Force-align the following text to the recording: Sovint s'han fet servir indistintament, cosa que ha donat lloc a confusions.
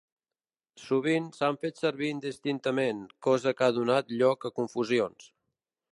Sovint 0.83 1.27
s'han 1.35 1.59
fet 1.65 1.83
servir 1.83 2.09
indistintament, 2.15 3.03
cosa 3.27 3.55
que 3.61 3.69
ha 3.69 3.77
donat 3.79 4.13
lloc 4.23 4.49
a 4.51 4.55
confusions. 4.61 5.33